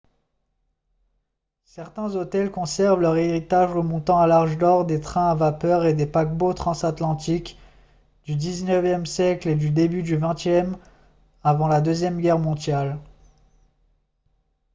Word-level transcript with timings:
certains 1.65 2.15
hôtels 2.15 2.49
conservent 2.49 2.99
leur 3.01 3.17
héritage 3.17 3.69
remontant 3.71 4.17
à 4.19 4.25
l'âge 4.25 4.57
d'or 4.57 4.83
des 4.83 4.99
trains 4.99 5.29
à 5.29 5.35
vapeur 5.35 5.85
et 5.85 5.93
des 5.93 6.07
paquebots 6.07 6.55
transatlantiques 6.55 7.59
du 8.25 8.35
xixe 8.35 8.65
siècle 9.05 9.47
et 9.47 9.53
début 9.55 10.01
du 10.01 10.17
xxe 10.19 10.75
avant 11.43 11.67
la 11.67 11.81
deuxième 11.81 12.19
guerre 12.19 12.39
mondiale 12.39 12.97